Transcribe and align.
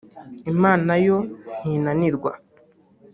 Imana 0.51 0.91
yo 1.05 1.17
ntinanirwa 1.59 2.31